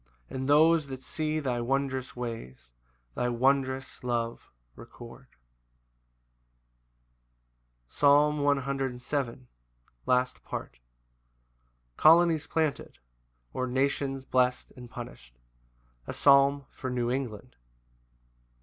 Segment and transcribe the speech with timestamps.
[0.31, 2.71] And those that see thy wondrous ways,
[3.13, 5.27] Thy wondrous love record.
[7.87, 9.45] Psalm 107:6.
[10.07, 10.79] Last Part.
[11.97, 12.97] Colonies planted;
[13.53, 15.37] or, Nations blest and punished.
[16.07, 17.55] A psalm for New England.